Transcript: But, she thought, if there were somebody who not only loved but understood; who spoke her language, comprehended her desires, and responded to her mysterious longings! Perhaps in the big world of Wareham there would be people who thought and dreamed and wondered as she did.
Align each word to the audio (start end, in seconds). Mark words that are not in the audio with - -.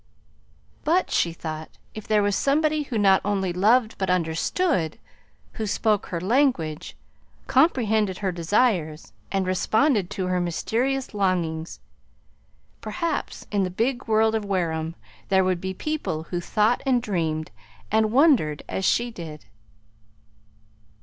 But, 0.83 1.11
she 1.11 1.31
thought, 1.31 1.69
if 1.93 2.07
there 2.07 2.23
were 2.23 2.31
somebody 2.31 2.81
who 2.81 2.97
not 2.97 3.21
only 3.23 3.53
loved 3.53 3.99
but 3.99 4.09
understood; 4.09 4.97
who 5.51 5.67
spoke 5.67 6.07
her 6.07 6.19
language, 6.19 6.95
comprehended 7.45 8.17
her 8.17 8.31
desires, 8.31 9.13
and 9.31 9.45
responded 9.45 10.09
to 10.09 10.25
her 10.25 10.41
mysterious 10.41 11.13
longings! 11.13 11.79
Perhaps 12.81 13.45
in 13.51 13.61
the 13.61 13.69
big 13.69 14.07
world 14.07 14.33
of 14.33 14.43
Wareham 14.43 14.95
there 15.29 15.43
would 15.43 15.61
be 15.61 15.71
people 15.71 16.23
who 16.31 16.41
thought 16.41 16.81
and 16.83 16.99
dreamed 16.99 17.51
and 17.91 18.11
wondered 18.11 18.63
as 18.67 18.83
she 18.83 19.11
did. 19.11 19.45